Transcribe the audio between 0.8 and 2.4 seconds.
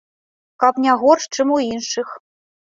не горш, чым у іншых!